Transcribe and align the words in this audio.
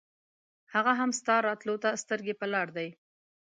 هغه 0.73 0.91
هم 0.99 1.11
ستا 1.19 1.35
راتلو 1.47 1.75
ته 1.83 1.89
سترګې 2.03 2.33
پر 2.39 2.47
لار 2.53 2.67
دی. 2.77 2.89